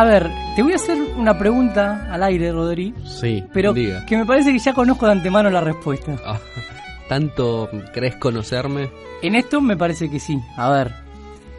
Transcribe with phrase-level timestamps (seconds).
[0.00, 2.94] A ver, te voy a hacer una pregunta al aire, Rodri.
[3.04, 4.06] Sí, pero diga.
[4.06, 6.16] que me parece que ya conozco de antemano la respuesta.
[6.24, 6.38] Ah,
[7.06, 8.88] ¿Tanto crees conocerme?
[9.20, 10.40] En esto me parece que sí.
[10.56, 10.94] A ver,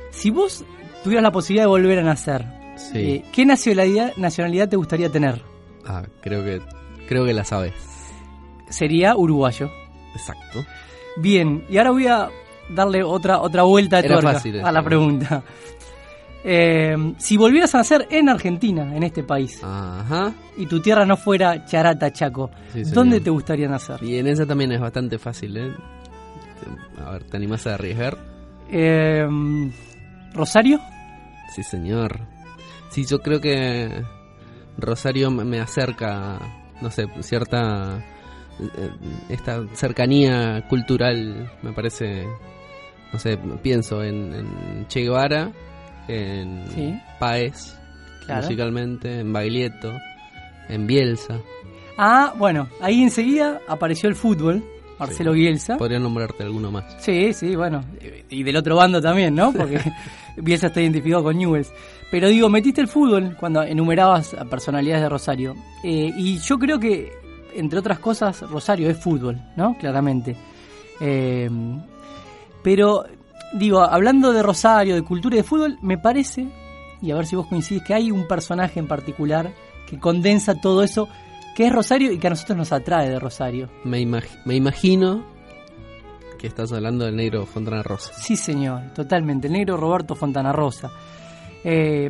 [0.09, 0.65] si vos
[1.03, 2.43] tuvieras la posibilidad de volver a nacer,
[2.77, 2.97] Sí.
[2.97, 5.43] eh, ¿qué nacionalidad, nacionalidad te gustaría tener?
[5.85, 6.61] Ah, creo que
[7.07, 7.73] creo que la sabes.
[8.69, 9.69] Sería uruguayo.
[10.15, 10.65] Exacto.
[11.17, 12.29] Bien, y ahora voy a
[12.69, 15.43] darle otra, otra vuelta de Era tuerca fácil a la pregunta.
[16.43, 20.33] Eh, si volvieras a nacer en Argentina, en este país, Ajá.
[20.57, 22.83] y tu tierra no fuera Charata, Chaco, Sí.
[22.83, 24.01] ¿dónde te gustaría nacer?
[24.03, 25.71] Y en esa también es bastante fácil, ¿eh?
[27.05, 28.17] A ver, ¿te animás a arriesgar?
[28.69, 29.27] Eh,
[30.33, 30.79] ¿Rosario?
[31.55, 32.19] Sí, señor.
[32.89, 34.03] Sí, yo creo que
[34.77, 36.39] Rosario me me acerca,
[36.81, 37.97] no sé, cierta...
[38.59, 38.89] eh,
[39.29, 42.25] Esta cercanía cultural me parece,
[43.13, 45.51] no sé, pienso en, en Che Guevara,
[46.11, 46.99] en Sí.
[47.19, 47.77] Paez,
[48.25, 48.43] Claro.
[48.43, 49.91] musicalmente, en Baglietto,
[50.69, 51.39] en Bielsa.
[51.97, 54.63] Ah, bueno, ahí enseguida apareció el fútbol,
[54.99, 55.77] Marcelo Bielsa.
[55.77, 56.85] Podría nombrarte alguno más.
[56.99, 57.83] Sí, sí, bueno.
[58.29, 59.51] Y del otro bando también, ¿no?
[59.51, 59.79] Porque
[60.37, 61.71] Bielsa está identificado con Newells.
[62.11, 65.55] Pero digo, metiste el fútbol cuando enumerabas a personalidades de Rosario.
[65.83, 67.11] Eh, y yo creo que,
[67.55, 69.75] entre otras cosas, Rosario es fútbol, ¿no?
[69.79, 70.35] Claramente.
[70.99, 71.49] Eh,
[72.63, 73.05] pero,
[73.53, 76.47] digo, hablando de Rosario, de cultura y de fútbol, me parece,
[77.01, 79.53] y a ver si vos coincidís, que hay un personaje en particular
[79.87, 81.07] que condensa todo eso,
[81.55, 83.69] que es Rosario y que a nosotros nos atrae de Rosario.
[83.83, 85.23] Me, imag- me imagino
[86.39, 88.13] que estás hablando del negro Fontana Rosa.
[88.15, 89.47] Sí, señor, totalmente.
[89.47, 90.89] El negro Roberto Fontana Rosa.
[91.63, 92.09] Eh,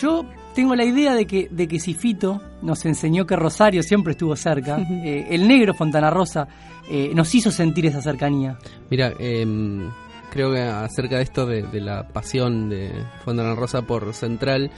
[0.00, 4.12] yo tengo la idea de que, de que si Fito nos enseñó que Rosario siempre
[4.12, 6.46] estuvo cerca, eh, el negro Fontana Rosa
[6.90, 8.58] eh, nos hizo sentir esa cercanía.
[8.90, 9.88] Mira, em,
[10.36, 12.92] creo que acerca de esto de, la pasión de
[13.24, 14.70] Fontana Rosa por Central,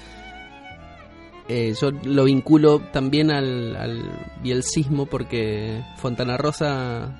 [1.48, 4.04] eh, yo lo vinculo también al, al
[4.40, 7.12] bielcismo porque Fontana Rosa,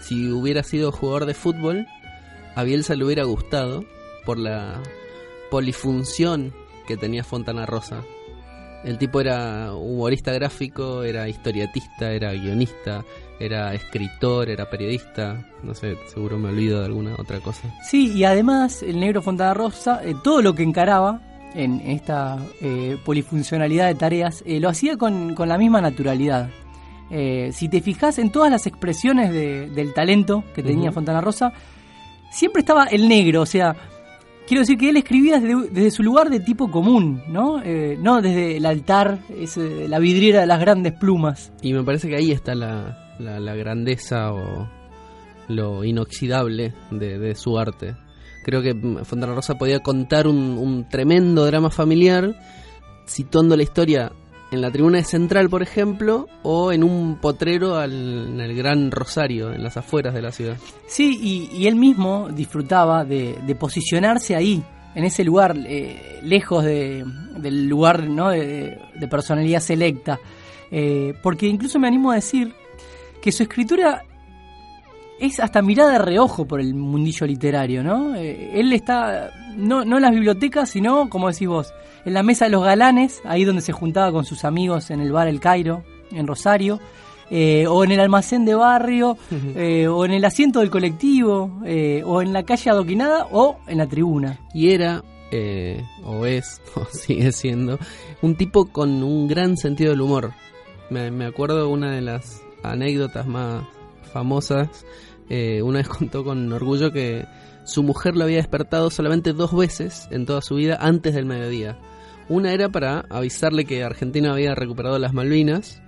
[0.00, 1.86] si hubiera sido jugador de fútbol,
[2.54, 3.84] a Bielsa le hubiera gustado
[4.24, 4.82] por la
[5.50, 6.54] polifunción
[6.86, 8.02] que tenía Fontana Rosa.
[8.84, 13.04] El tipo era humorista gráfico, era historiatista, era guionista,
[13.38, 17.62] era escritor, era periodista, no sé, seguro me olvido de alguna otra cosa.
[17.88, 21.20] Sí, y además el negro Fontana Rosa, eh, todo lo que encaraba
[21.54, 26.48] en esta eh, polifuncionalidad de tareas, eh, lo hacía con, con la misma naturalidad.
[27.52, 30.94] Si te fijas en todas las expresiones de- del talento que tenía Ujú.
[30.94, 31.52] Fontana Rosa,
[32.30, 33.76] siempre estaba el negro, o sea,
[34.46, 37.62] quiero decir que él escribía desde, su lugar de tipo común, ¿no?
[37.62, 41.52] Eh, no desde el altar, ese- la vidriera de las grandes plumas.
[41.62, 44.68] Y me parece que ahí está la, la, grandeza o
[45.48, 47.94] lo inoxidable de, de su arte.
[48.44, 52.34] Creo que Fontana Rosa podía contar un, un tremendo drama familiar
[53.06, 54.12] situando la historia
[54.52, 57.92] en la tribuna de Central, por ejemplo, o en un potrero al,
[58.34, 60.56] en el Gran Rosario, en las afueras de la ciudad.
[60.86, 64.62] Sí, y, él mismo disfrutaba de, de posicionarse ahí,
[64.94, 67.04] en ese lugar, eh, lejos de-
[67.38, 68.28] del lugar ¿no?
[68.28, 70.20] de, de personalidad selecta.
[70.70, 72.52] Eh, porque incluso me animo a decir
[73.22, 74.02] que su escritura
[75.18, 78.14] es hasta mirada de reojo por el mundillo literario, ¿no?
[78.16, 81.72] Eh, él está, no, no en las bibliotecas, sino, como decís vos,
[82.04, 85.12] en la mesa de los galanes, ahí donde se juntaba con sus amigos en el
[85.12, 86.80] bar El Cairo, en Rosario,
[87.30, 89.16] eh, o en el almacén de barrio,
[89.56, 93.78] eh, o en el asiento del colectivo, eh, o en la calle adoquinada, o en
[93.78, 94.38] la tribuna.
[94.52, 97.78] Y era, eh, o es, o sigue siendo,
[98.20, 100.32] un tipo con un gran sentido del humor.
[100.90, 103.64] Me, me acuerdo una de las anécdotas más
[104.12, 104.84] famosas.
[105.30, 107.24] una vez contó con orgullo que
[107.64, 111.78] su mujer lo había despertado solamente dos veces en toda su vida antes del mediodía.
[112.28, 115.82] Una era para avisarle que Argentina había recuperado las Malvinas.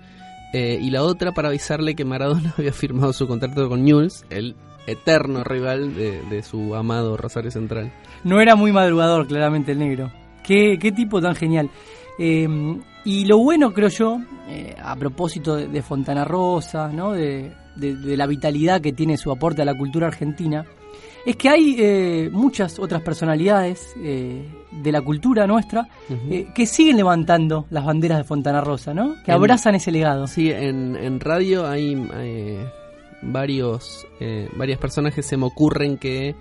[0.53, 4.55] eh, y la otra para avisarle que Maradona había firmado su contrato con Newell's, el
[4.87, 7.91] eterno rival de, su amado Rosario Central.
[8.23, 10.13] No era muy madrugador, claramente, el negro.
[10.45, 11.71] Qué, tipo tan genial.
[12.19, 12.47] Eh,
[13.05, 17.13] y lo bueno, creo yo, eh, a propósito de, Fontana Rosa, ¿no?
[17.13, 20.65] de- de la vitalidad que tiene su aporte a la cultura argentina,
[21.27, 25.89] es que hay eh, muchas otras personalidades eh, de la cultura nuestra
[26.31, 29.15] eh, que siguen levantando las banderas de Fontana Rosa, ¿no?
[29.25, 30.27] que En- abrazan ese legado.
[30.27, 32.65] Sí, en, en radio hay eh,
[33.23, 36.35] varios eh, varias personas que se me ocurren que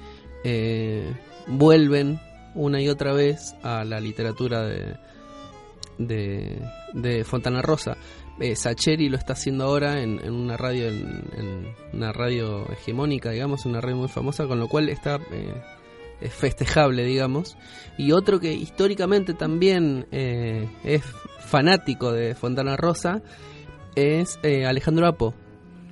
[1.48, 2.20] vuelven
[2.56, 4.96] una y otra vez a la literatura de,
[5.98, 6.62] de,
[6.94, 7.98] de Fontana Rosa.
[8.40, 13.30] Eh, Sacheri lo está haciendo ahora en, en una radio en, en una radio hegemónica,
[13.30, 15.20] digamos, una radio muy famosa, con lo cual está
[16.24, 17.58] eh, festejable, digamos.
[17.98, 21.04] Y otro que históricamente también eh, es
[21.40, 23.22] fanático de Fontana Rosa
[23.96, 25.34] es eh, Alejandro Apo.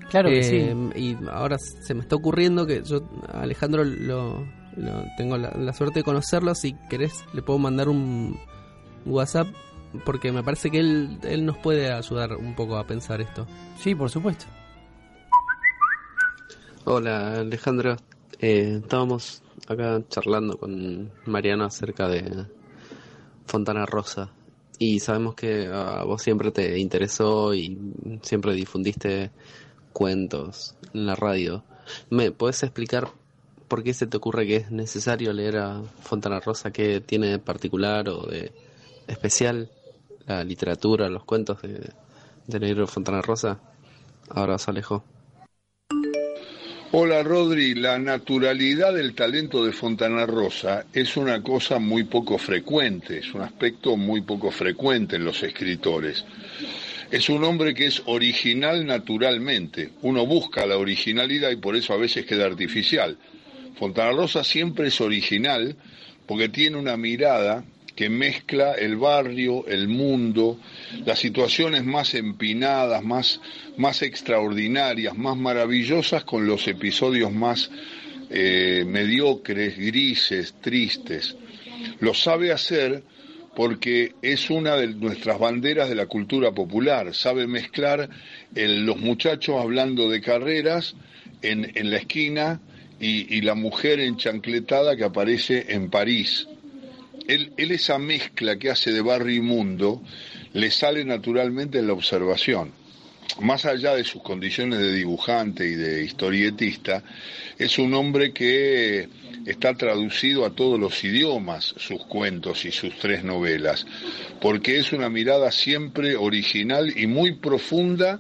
[0.09, 0.71] Claro que sí.
[0.95, 3.01] Y ahora se me está ocurriendo que yo,
[3.33, 4.45] Alejandro, lo,
[5.17, 6.53] tengo la, suerte de conocerlo.
[6.55, 8.37] Si querés, le puedo mandar un
[9.05, 9.47] WhatsApp
[10.05, 13.45] porque me parece que él, él nos puede ayudar un poco a pensar esto.
[13.77, 14.45] Sí, por supuesto.
[16.83, 17.95] Hola Alejandro,
[18.39, 22.47] eh, estábamos acá charlando con Mariano acerca de
[23.45, 24.31] Fontana Rosa
[24.79, 27.77] y sabemos que a vos siempre te interesó y
[28.23, 29.29] siempre difundiste
[29.94, 31.63] cuentos en la radio.
[32.09, 33.09] ¿Me puedes explicar
[33.67, 36.71] por qué se te ocurre que es necesario leer a Fontana Rosa?
[36.71, 38.51] ¿Qué tiene de particular o de
[39.05, 39.69] especial
[40.27, 41.91] la literatura, los cuentos de,
[42.47, 43.59] de Negro Fontana Rosa?
[44.29, 45.03] Ahora se alejó.
[46.94, 53.19] Hola Rodri, la naturalidad del talento de Fontana Rosa es una cosa muy poco frecuente,
[53.19, 56.25] es un aspecto muy poco frecuente en los escritores.
[57.09, 61.97] Es un hombre que es original naturalmente, uno busca la originalidad y por eso a
[61.97, 63.18] veces queda artificial.
[63.79, 65.77] Fontana Rosa siempre es original
[66.27, 67.63] porque tiene una mirada
[67.95, 70.59] que mezcla el barrio, el mundo,
[71.05, 73.41] las situaciones más empinadas, más,
[73.77, 77.69] más extraordinarias, más maravillosas con los episodios más
[78.29, 81.35] eh, mediocres, grises, tristes.
[81.99, 83.03] Lo sabe hacer
[83.55, 87.13] porque es una de nuestras banderas de la cultura popular.
[87.13, 88.09] Sabe mezclar
[88.55, 90.95] los muchachos hablando de carreras
[91.41, 92.61] en, en la esquina
[93.01, 96.47] y, y la mujer enchancletada que aparece en París
[97.33, 100.01] él, esa mezcla que hace de barrio y mundo
[100.54, 102.72] le sale naturalmente en la observación.
[103.39, 107.04] Más allá de sus condiciones de dibujante y de historietista,
[107.57, 109.07] es un hombre que
[109.45, 113.86] está traducido a todos los idiomas, sus cuentos y sus tres novelas,
[114.42, 118.19] porque es una mirada siempre original y muy profunda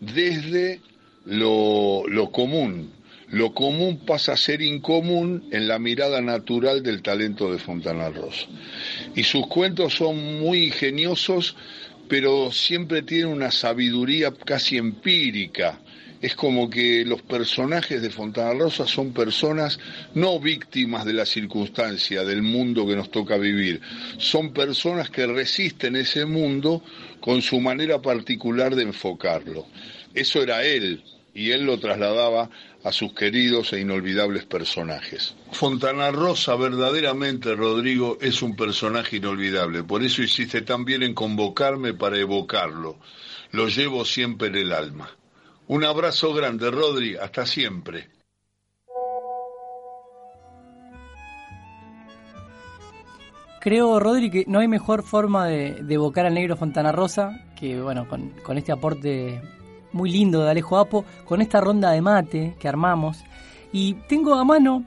[0.00, 0.80] desde
[1.24, 2.92] lo, común,
[3.30, 8.46] lo común pasa a ser incomún en la mirada natural del talento de Fontana Rosa.
[9.14, 11.54] Y sus cuentos son muy ingeniosos,
[12.08, 15.80] pero siempre tienen una sabiduría casi empírica.
[16.22, 19.78] Es como que los personajes de Fontana Rosa son personas
[20.14, 23.80] no víctimas de la circunstancia, del mundo que nos toca vivir.
[24.16, 26.82] Son personas que resisten ese mundo
[27.20, 29.66] con su manera particular de enfocarlo.
[30.14, 31.04] Eso era él,
[31.38, 32.50] y él lo trasladaba
[32.82, 35.36] a sus queridos e inolvidables personajes.
[35.52, 41.94] Fontana Rosa verdaderamente, Rodrigo, es un personaje inolvidable, por eso hiciste tan bien en convocarme
[41.94, 42.98] para evocarlo.
[43.52, 45.10] Lo llevo siempre en el alma.
[45.68, 48.08] Un abrazo grande, Rodri, hasta siempre.
[53.60, 58.08] Creo, Rodri, que no hay mejor forma de, evocar al negro Fontana Rosa que, bueno,
[58.08, 59.40] con, con este aporte
[59.92, 63.24] muy lindo de Alejo Apo, con esta ronda de mate que armamos.
[63.72, 64.84] Y tengo a mano,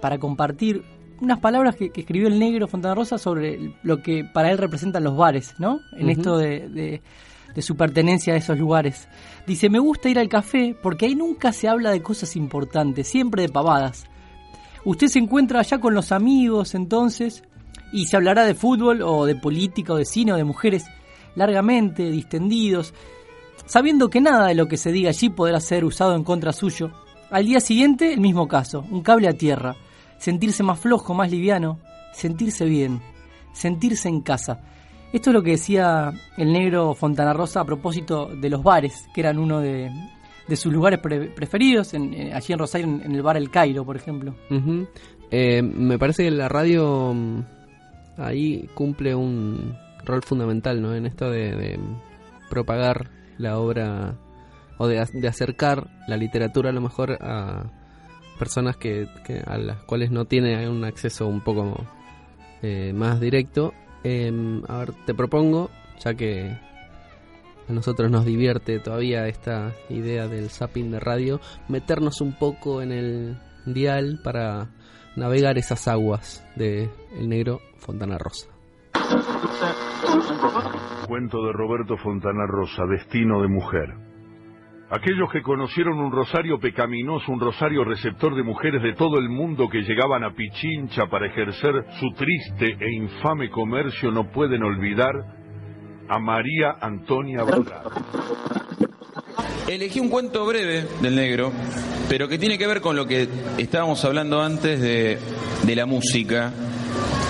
[0.00, 0.84] para compartir,
[1.20, 5.16] unas palabras que, escribió el negro Fontana Rosa sobre lo que para él representan los
[5.16, 5.80] bares, ¿no?
[5.96, 7.00] En esto de,
[7.54, 9.08] de, su pertenencia a esos lugares.
[9.46, 13.42] Dice, me gusta ir al café porque ahí nunca se habla de cosas importantes, siempre
[13.42, 14.06] de pavadas.
[14.84, 17.44] Usted se encuentra allá con los amigos entonces
[17.92, 20.84] y se hablará de fútbol o de política o de cine o de mujeres
[21.36, 22.92] largamente, distendidos,
[23.66, 26.90] sabiendo que nada de lo que se diga allí podrá ser usado en contra suyo.
[27.30, 29.76] Al día siguiente, el mismo caso, un cable a tierra,
[30.18, 31.78] sentirse más flojo, más liviano,
[32.12, 33.00] sentirse bien,
[33.52, 34.60] sentirse en casa.
[35.12, 39.20] Esto es lo que decía el negro Fontana Rosa a propósito de los bares, que
[39.20, 39.90] eran uno de,
[40.54, 44.34] sus lugares preferidos, en, allí en Rosario, en, el bar El Cairo, por ejemplo.
[45.30, 47.44] Eh, me parece que la radio mm,
[48.18, 50.94] ahí cumple un rol fundamental ¿no?
[50.94, 51.78] en esto de
[52.50, 54.16] propagar la obra
[54.78, 57.70] o de, acercar la literatura a lo mejor a
[58.38, 59.06] personas que,
[59.46, 61.84] a las cuales no tiene un acceso un poco
[62.62, 63.72] eh, más directo.
[64.02, 65.70] Em, a ver, te propongo,
[66.04, 66.56] ya que
[67.68, 72.92] a nosotros nos divierte todavía esta idea del zapping de radio, meternos un poco en
[72.92, 74.68] el dial para
[75.16, 78.53] navegar esas aguas de El Negro Fontana Rosa.
[81.06, 83.94] Cuento de Roberto Fontana Rosa, Destino de Mujer.
[84.90, 89.68] Aquellos que conocieron un rosario pecaminoso, un rosario receptor de mujeres de todo el mundo
[89.68, 95.14] que llegaban a Pichincha para ejercer su triste e infame comercio, no pueden olvidar
[96.08, 97.90] a María Antonia Bragado.
[99.66, 101.50] Elegí un cuento breve del negro,
[102.08, 103.28] pero que tiene que ver con lo que
[103.58, 105.18] estábamos hablando antes de,
[105.64, 106.52] de la música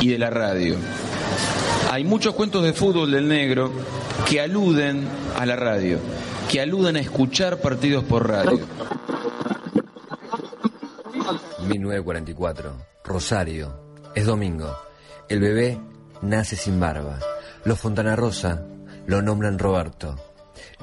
[0.01, 0.77] y de la radio.
[1.95, 3.71] Hay muchos cuentos de fútbol del negro
[4.29, 5.07] que aluden
[5.39, 6.01] a la radio,
[6.51, 8.67] que aluden a escuchar partidos por radio.
[11.69, 12.73] 1944,
[13.05, 14.77] Rosario, es domingo.
[15.29, 15.79] El bebé
[16.21, 17.21] nace sin barba.
[17.65, 18.67] Los Fontana Rosa
[19.07, 20.17] lo nombran Roberto.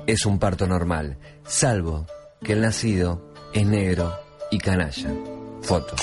[0.08, 2.08] Es un parto normal, salvo
[2.42, 4.18] que el nacido es negro
[4.50, 5.14] y canalla.
[5.62, 5.94] Foto.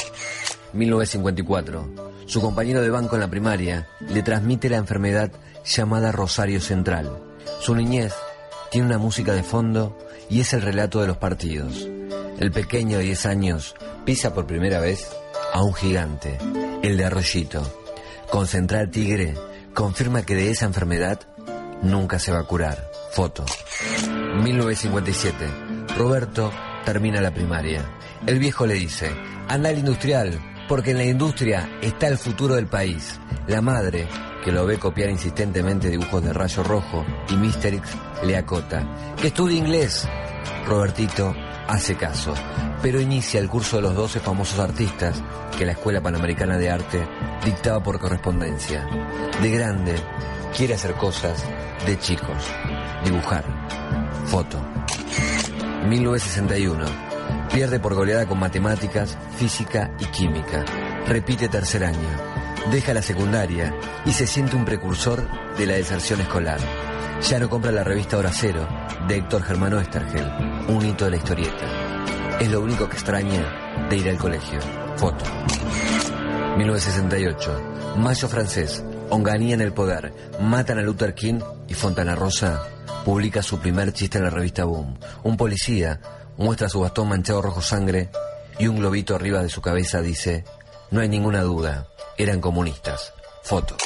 [0.75, 2.08] 1954.
[2.29, 5.33] Su compañero de banco en la primaria le transmite la enfermedad
[5.65, 7.11] llamada Rosario Central.
[7.59, 8.13] Su niñez
[8.71, 9.97] tiene una música de fondo
[10.29, 11.89] y es el relato de los partidos.
[12.39, 15.11] El pequeño de 10 años pisa por primera vez
[15.55, 16.37] a un gigante,
[16.83, 17.63] el de Arroyito.
[18.31, 19.35] Con Central Tigre
[19.73, 21.21] confirma que de esa enfermedad
[21.81, 22.91] nunca se va a curar.
[23.11, 23.47] Foto.
[24.43, 25.47] 1957.
[25.97, 26.53] Roberto
[26.85, 27.83] termina la primaria.
[28.27, 29.11] El viejo le dice,
[29.49, 33.19] anda al industrial, porque en la industria está el futuro del país.
[33.47, 34.07] La madre,
[34.45, 37.89] que lo ve copiar insistentemente dibujos de rayo rojo y Misterix,
[38.25, 38.87] le acota,
[39.21, 40.07] que estudie inglés.
[40.67, 41.35] Robertito
[41.67, 42.35] hace caso,
[42.83, 45.23] pero inicia el curso de los 12 famosos artistas
[45.57, 47.09] que la Escuela Panamericana de Arte
[47.45, 48.87] dictaba por correspondencia.
[49.41, 49.97] De grande,
[50.57, 51.43] quiere hacer cosas
[51.87, 52.45] de chicos,
[53.05, 53.45] dibujar,
[54.27, 54.61] foto.
[55.89, 57.08] 1961.
[57.53, 60.65] Pierde por goleada con matemáticas, física y química.
[61.07, 62.09] Repite tercer año.
[62.71, 66.59] Deja la secundaria y se siente un precursor de la deserción escolar.
[67.29, 68.69] Ya no compra la revista Hora Cero
[69.09, 70.31] de Héctor Germano Estergel,
[70.69, 72.39] un hito de la historieta.
[72.41, 74.61] Es lo único que extraña de ir al colegio.
[74.97, 75.25] Foto.
[76.57, 77.97] 1968.
[77.97, 78.85] Mayo francés.
[79.11, 80.13] Onganía en el poder.
[80.41, 82.63] Matan a Luther King y Fontana Rosa
[83.05, 84.99] publica su primer chiste en la revista Boom.
[85.23, 86.01] Un policía
[86.39, 88.09] muestra su bastón manchado rojo sangre
[88.59, 90.45] y un globito arriba de su cabeza dice,
[90.91, 93.13] no hay ninguna duda, eran comunistas.
[93.43, 93.77] Foto.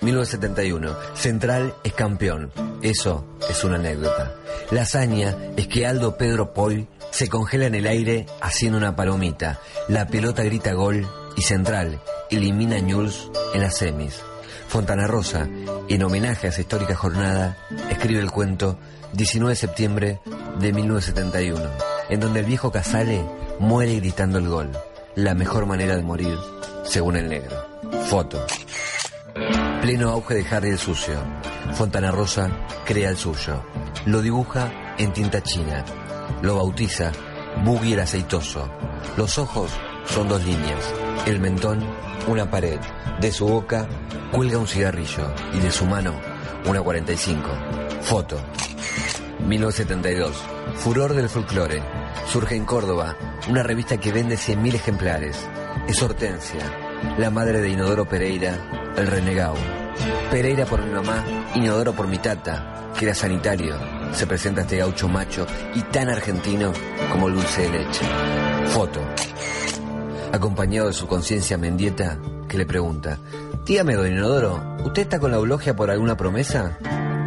[0.00, 0.96] 1971.
[1.14, 2.52] Central es campeón.
[2.82, 4.32] Eso es una anécdota.
[4.70, 9.60] La hazaña es que Aldo Pedro Paul se congela en el aire haciendo una palomita.
[9.88, 14.20] La pelota grita gol y Central elimina a Ñuls en las semis.
[14.68, 15.48] Fontana Rosa,
[15.88, 17.56] en homenaje a esa histórica jornada,
[17.90, 18.78] escribe el cuento
[19.14, 20.20] 19 de septiembre
[20.60, 21.70] de 1971,
[22.08, 23.24] en donde el viejo Casale
[23.58, 24.70] muere gritando el gol.
[25.14, 26.36] La mejor manera de morir,
[26.84, 27.56] según el negro.
[28.06, 28.44] Foto.
[29.82, 31.16] Pleno auge de Harry el sucio.
[31.74, 32.50] Fontana Rosa
[32.84, 33.62] crea el suyo.
[34.06, 35.84] Lo dibuja en tinta china.
[36.42, 37.12] Lo bautiza
[37.64, 38.68] Boogie el aceitoso.
[39.16, 39.70] Los ojos
[40.06, 40.94] son dos líneas.
[41.26, 41.84] El mentón,
[42.26, 42.78] una pared.
[43.20, 43.86] De su boca
[44.32, 46.14] cuelga un cigarrillo y de su mano
[46.66, 47.48] una 45.
[48.02, 48.36] Foto.
[49.40, 50.36] 1972.
[50.76, 51.82] Furor del folclore.
[52.26, 53.16] Surge en Córdoba
[53.48, 55.48] una revista que vende 100.000 ejemplares.
[55.86, 56.60] Es Hortensia,
[57.18, 58.58] la madre de Inodoro Pereira,
[58.96, 59.56] el renegado.
[60.30, 63.76] Pereira por mi mamá, Inodoro por mi tata, que era sanitario.
[64.12, 66.72] Se presenta este gaucho macho y tan argentino
[67.10, 68.04] como dulce de leche.
[68.66, 69.00] Foto.
[70.32, 72.18] Acompañado de su conciencia mendieta,
[72.48, 73.18] que le pregunta,
[73.64, 76.78] Dígame, don Inodoro, ¿usted está con la eulogia por alguna promesa?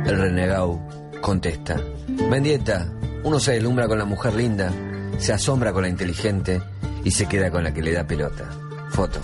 [0.05, 0.79] El renegado
[1.21, 1.81] contesta,
[2.29, 2.91] Mendieta,
[3.23, 4.71] uno se deslumbra con la mujer linda,
[5.17, 6.61] se asombra con la inteligente
[7.03, 8.49] y se queda con la que le da pelota.
[8.89, 9.19] Foto.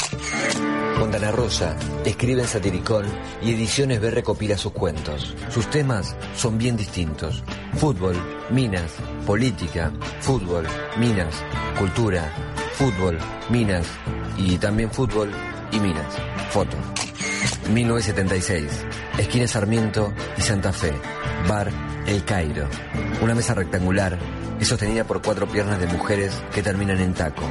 [0.97, 1.75] Fontana Rosa
[2.05, 3.05] escribe en Satiricón
[3.43, 5.35] y Ediciones B recopila sus cuentos.
[5.49, 7.43] Sus temas son bien distintos.
[7.75, 8.15] Fútbol,
[8.49, 8.93] minas,
[9.25, 10.65] política, fútbol,
[10.97, 11.35] minas,
[11.77, 12.33] cultura,
[12.73, 13.17] fútbol,
[13.49, 13.85] minas
[14.37, 15.31] y también fútbol
[15.71, 16.15] y minas.
[16.49, 16.77] Foto.
[17.71, 18.85] 1976.
[19.19, 20.93] Esquina Sarmiento y Santa Fe.
[21.47, 22.69] Bar El Cairo.
[23.21, 24.17] Una mesa rectangular
[24.61, 27.43] es sostenida por cuatro piernas de mujeres que terminan en taco.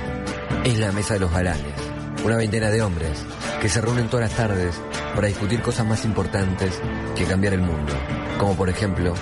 [0.65, 1.75] Es la mesa de los galanes.
[2.25, 3.23] Una veintena de hombres
[3.61, 4.81] que se reúnen todas las tardes
[5.15, 6.81] para discutir cosas más importantes
[7.15, 7.93] que cambiar el mundo.
[8.39, 9.13] Como por ejemplo,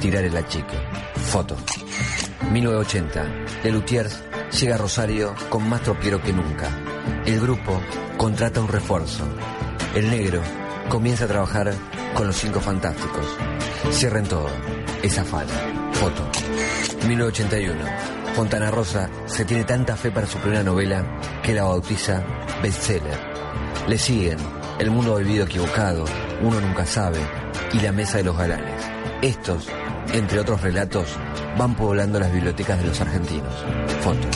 [0.00, 0.78] tirar el achique.
[1.26, 1.56] Foto.
[2.52, 3.24] 1980.
[3.64, 4.22] Lelutiers
[4.60, 6.68] llega a Rosario con más tropiero que nunca.
[7.26, 7.80] El grupo
[8.16, 9.24] contrata un refuerzo.
[9.96, 10.40] El negro
[10.88, 11.74] comienza a trabajar
[12.14, 13.26] con los cinco fantásticos.
[13.90, 14.48] Cierren todo.
[15.04, 15.52] Esa fala.
[15.92, 16.22] Foto.
[17.06, 17.84] 1981.
[18.34, 21.04] Fontana Rosa se tiene tanta fe para su primera novela
[21.42, 22.24] que la bautiza
[22.62, 23.20] bestseller.
[23.86, 24.38] Le siguen
[24.78, 26.06] El mundo olvido equivocado,
[26.40, 27.18] Uno nunca sabe
[27.74, 28.82] y La mesa de los galanes.
[29.20, 29.68] Estos,
[30.14, 31.06] entre otros relatos,
[31.58, 33.52] van poblando las bibliotecas de los argentinos.
[34.00, 34.26] Foto.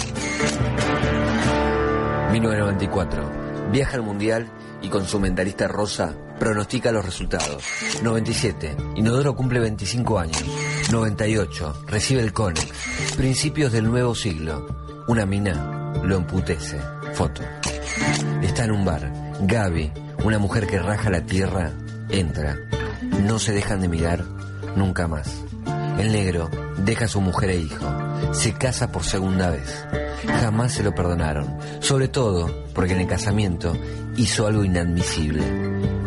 [2.30, 3.70] 1994.
[3.72, 4.50] Viaja al Mundial
[4.82, 7.62] y con su mentalista rosa pronostica los resultados.
[8.02, 8.76] 97.
[8.96, 10.44] Inodoro cumple 25 años.
[10.90, 11.84] 98.
[11.86, 12.66] Recibe el CONEX.
[13.16, 14.66] Principios del nuevo siglo.
[15.08, 16.80] Una mina lo emputece.
[17.14, 17.42] Foto.
[18.42, 19.12] Está en un bar.
[19.40, 19.92] Gaby,
[20.24, 21.72] una mujer que raja la tierra,
[22.08, 22.56] entra.
[23.22, 24.24] No se dejan de mirar
[24.76, 25.42] nunca más.
[25.98, 28.07] El negro deja a su mujer e hijo.
[28.32, 29.84] Se casa por segunda vez.
[30.40, 31.58] Jamás se lo perdonaron.
[31.80, 33.76] Sobre todo porque en el casamiento
[34.16, 35.42] hizo algo inadmisible.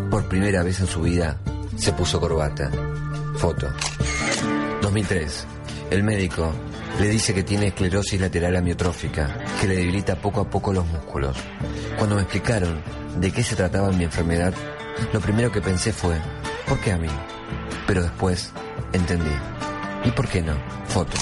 [0.09, 1.37] Por primera vez en su vida
[1.75, 2.69] se puso corbata.
[3.37, 3.67] Foto.
[4.81, 5.47] 2003.
[5.89, 6.51] El médico
[6.99, 11.35] le dice que tiene esclerosis lateral amiotrófica, que le debilita poco a poco los músculos.
[11.97, 12.81] Cuando me explicaron
[13.17, 14.53] de qué se trataba mi enfermedad,
[15.13, 16.15] lo primero que pensé fue,
[16.67, 17.07] ¿por qué a mí?
[17.87, 18.51] Pero después
[18.93, 19.35] entendí.
[20.03, 20.53] ¿Y por qué no?
[20.87, 21.17] Foto.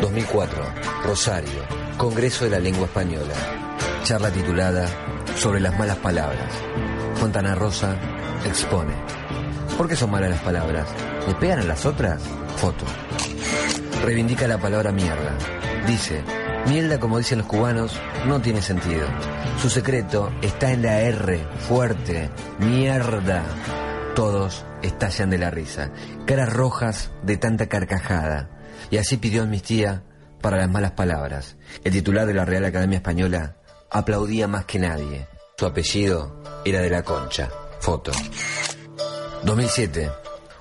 [0.00, 0.64] 2004.
[1.04, 1.62] Rosario.
[1.96, 3.34] Congreso de la Lengua Española.
[4.02, 4.86] Charla titulada
[5.36, 6.52] Sobre las malas palabras.
[7.16, 7.96] Fontana Rosa
[8.44, 8.94] expone.
[9.76, 10.88] ¿Por qué son malas las palabras?
[11.26, 12.22] ¿Le pegan a las otras?
[12.56, 12.84] Foto.
[14.04, 15.36] Reivindica la palabra mierda.
[15.86, 16.22] Dice,
[16.66, 19.06] mierda como dicen los cubanos, no tiene sentido.
[19.60, 23.42] Su secreto está en la R, fuerte, mierda.
[24.14, 25.90] Todos estallan de la risa,
[26.26, 28.48] caras rojas de tanta carcajada.
[28.90, 30.02] Y así pidió amnistía
[30.40, 31.56] para las malas palabras.
[31.84, 33.56] El titular de la Real Academia Española
[33.90, 35.26] aplaudía más que nadie.
[35.56, 37.48] Su apellido era de la Concha.
[37.80, 38.12] Foto.
[39.44, 40.10] 2007.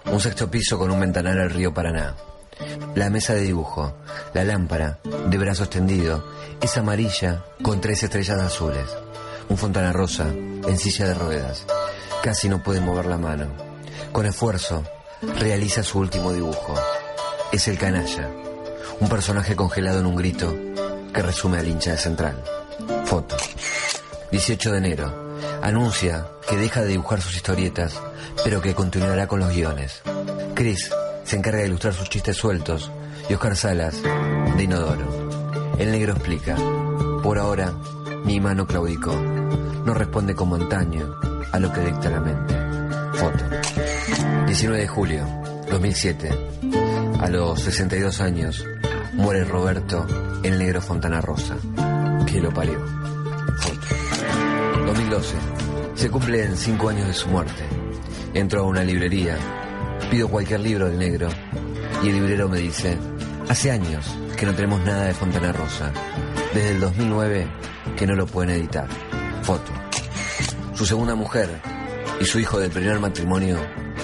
[0.06, 2.16] Un sexto piso con un ventanal al río Paraná.
[2.96, 3.98] La mesa de dibujo,
[4.34, 6.24] la lámpara, de brazo extendido,
[6.62, 8.86] es amarilla con tres estrellas azules.
[9.50, 11.66] Un fontana rosa en silla de ruedas.
[12.22, 13.48] Casi no puede mover la mano.
[14.12, 14.84] Con esfuerzo,
[15.40, 16.76] realiza su último dibujo.
[17.54, 18.32] Es el canalla,
[19.00, 20.58] un personaje congelado en un grito
[21.14, 22.44] que resume al hincha de Central.
[23.06, 23.38] Foto.
[24.32, 25.38] 18 de enero.
[25.62, 28.02] Anuncia que deja de dibujar sus historietas,
[28.44, 30.02] pero que continuará con los guiones.
[30.56, 30.90] Chris
[31.26, 32.90] se encarga de ilustrar sus chistes sueltos
[33.30, 35.76] y Oscar Salas de Inodoro.
[35.78, 36.56] El negro explica,
[37.22, 37.72] por ahora
[38.26, 41.20] mi mano claudicó, no responde como antaño
[41.52, 42.56] a lo que dicta la mente.
[43.14, 43.46] Foto.
[44.48, 46.30] 19 de julio 2007.
[47.20, 48.64] A los 62 años
[49.14, 50.06] muere Roberto
[50.44, 51.56] el negro Fontana Rosa,
[52.28, 52.80] que lo parió.
[53.60, 54.86] Foto.
[54.86, 55.36] 2012.
[55.96, 57.64] Se cumplen 5 años de su muerte.
[58.36, 59.36] Entro a una librería
[60.12, 61.30] Pido cualquier libro del negro
[62.04, 62.96] y el librero me dice,
[63.50, 64.06] hace años
[64.38, 65.92] que no tenemos nada de Fontana Rosa,
[66.54, 67.48] desde el 2009
[67.98, 68.88] que no lo pueden editar.
[69.42, 69.72] Foto.
[70.76, 71.50] Su segunda mujer
[72.20, 73.58] y su hijo del primer matrimonio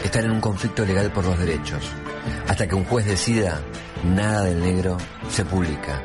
[0.04, 1.84] están en un conflicto legal por los derechos.
[2.48, 3.62] Hasta que un juez decida,
[4.04, 4.98] nada del negro
[5.30, 6.02] se publica.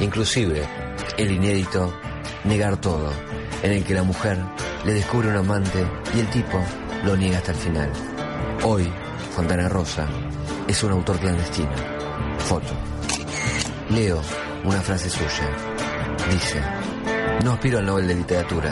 [0.00, 0.66] Inclusive,
[1.16, 1.92] el inédito,
[2.44, 3.10] Negar todo,
[3.62, 4.38] en el que la mujer
[4.84, 5.82] le descubre un amante
[6.14, 6.62] y el tipo
[7.02, 7.90] lo niega hasta el final.
[8.64, 8.92] Hoy,
[9.34, 10.06] Fontana Rosa
[10.68, 11.72] es un autor clandestino.
[12.38, 12.74] Foto.
[13.88, 14.20] Leo
[14.62, 15.48] una frase suya.
[16.30, 16.60] Dice,
[17.42, 18.70] no aspiro al Nobel de Literatura.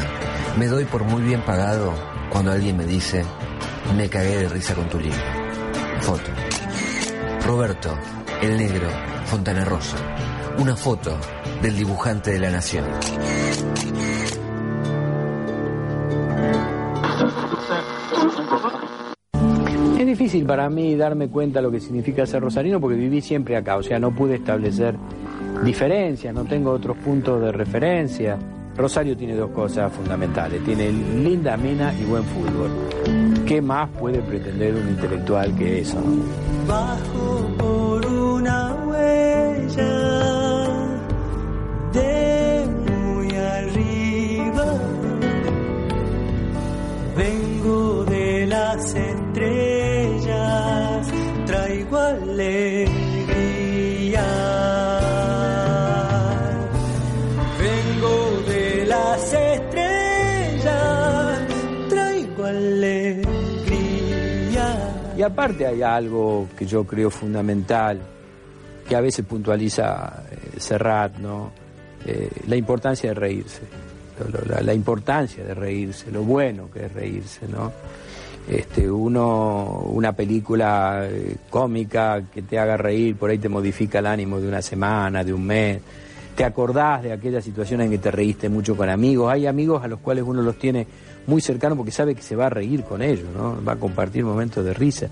[0.58, 1.94] Me doy por muy bien pagado
[2.28, 3.24] cuando alguien me dice,
[3.96, 5.18] me cagué de risa con tu libro.
[6.00, 6.30] Foto.
[7.46, 7.90] Roberto,
[8.40, 8.88] el negro,
[9.26, 9.96] Fontana Rosa.
[10.58, 11.16] Una foto
[11.60, 12.84] del dibujante de la nación.
[19.98, 23.76] Es difícil para mí darme cuenta lo que significa ser rosarino porque viví siempre acá,
[23.76, 24.96] o sea, no pude establecer
[25.64, 28.38] diferencias, no tengo otros puntos de referencia.
[28.76, 32.70] Rosario tiene dos cosas fundamentales, tiene linda mina y buen fútbol.
[33.46, 35.98] ¿Qué más puede pretender un intelectual que eso?
[65.22, 68.00] Y aparte hay algo que yo creo fundamental,
[68.88, 71.52] que a veces puntualiza eh, Serrat, ¿no?
[72.04, 73.60] Eh, la importancia de reírse,
[74.64, 77.70] la importancia de reírse, lo bueno que es reírse, ¿no?
[78.48, 84.06] Este, uno, una película eh, cómica que te haga reír, por ahí te modifica el
[84.06, 85.80] ánimo de una semana, de un mes.
[86.34, 89.32] Te acordás de aquella situación en que te reíste mucho con amigos.
[89.32, 90.84] Hay amigos a los cuales uno los tiene
[91.26, 93.62] muy cercano porque sabe que se va a reír con ellos, ¿no?
[93.64, 95.08] va a compartir momentos de risa.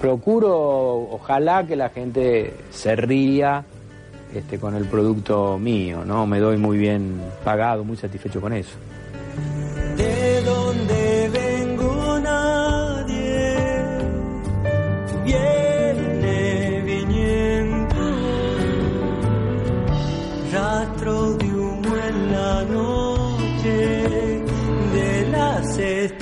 [0.00, 3.64] Procuro, ojalá que la gente se ría
[4.34, 6.26] este, con el producto mío, ¿no?
[6.26, 8.76] me doy muy bien pagado, muy satisfecho con eso.
[9.96, 13.56] De donde vengo nadie
[15.24, 17.96] viene viniendo,
[20.52, 24.29] rastro de humo en la noche
[25.78, 26.19] estrellas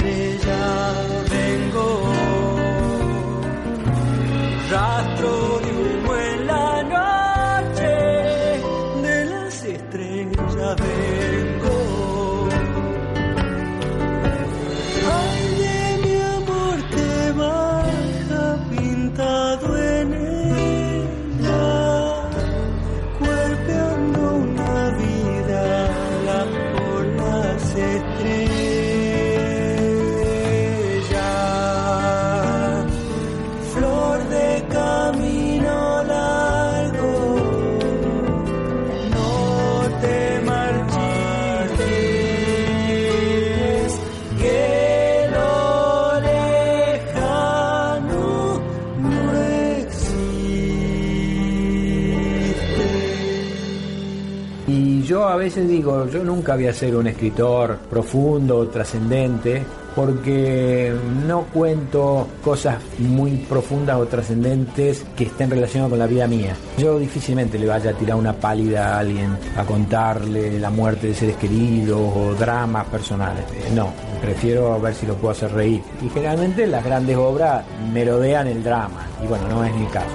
[55.48, 59.62] veces digo, yo nunca voy a ser un escritor profundo, trascendente,
[59.96, 60.92] porque
[61.26, 66.54] no cuento cosas muy profundas o trascendentes que estén relacionadas con la vida mía.
[66.76, 71.14] Yo difícilmente le vaya a tirar una pálida a alguien a contarle la muerte de
[71.14, 73.44] seres queridos o dramas personales.
[73.54, 75.80] Eh, No, prefiero ver si lo puedo hacer reír.
[76.04, 80.14] Y generalmente las grandes obras merodean el drama, y bueno, no es mi caso.